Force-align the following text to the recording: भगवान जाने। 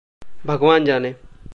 भगवान 0.45 0.85
जाने। 0.85 1.15